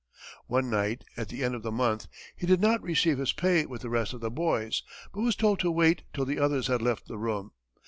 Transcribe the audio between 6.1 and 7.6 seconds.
till the others had left the room.